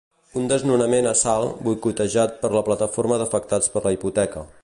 [0.39, 4.47] Un desnonament a Salt, boicotejat per la Plataforma d'Afectats per la Hipoteca.